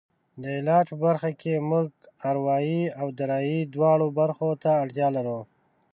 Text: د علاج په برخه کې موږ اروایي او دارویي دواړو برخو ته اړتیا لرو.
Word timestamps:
د 0.41 0.43
علاج 0.57 0.85
په 0.91 0.95
برخه 1.05 1.29
کې 1.41 1.65
موږ 1.69 1.87
اروایي 2.31 2.81
او 2.99 3.07
دارویي 3.17 3.59
دواړو 3.75 4.07
برخو 4.19 4.49
ته 4.63 4.69
اړتیا 4.83 5.07
لرو. 5.17 5.39